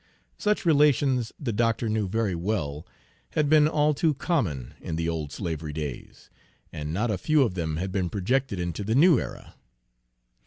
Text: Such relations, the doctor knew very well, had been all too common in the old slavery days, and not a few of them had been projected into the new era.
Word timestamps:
Such 0.39 0.65
relations, 0.65 1.31
the 1.39 1.53
doctor 1.53 1.87
knew 1.87 2.07
very 2.07 2.33
well, 2.33 2.87
had 3.33 3.47
been 3.49 3.67
all 3.67 3.93
too 3.93 4.15
common 4.15 4.73
in 4.81 4.95
the 4.95 5.07
old 5.07 5.31
slavery 5.31 5.73
days, 5.73 6.31
and 6.73 6.91
not 6.91 7.11
a 7.11 7.19
few 7.19 7.43
of 7.43 7.53
them 7.53 7.77
had 7.77 7.91
been 7.91 8.09
projected 8.09 8.59
into 8.59 8.83
the 8.83 8.95
new 8.95 9.19
era. 9.19 9.53